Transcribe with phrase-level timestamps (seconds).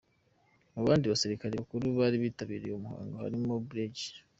[0.73, 3.97] Mu bandi basirikare bakuru bari bitabiriye uwo muhango harimo Brig.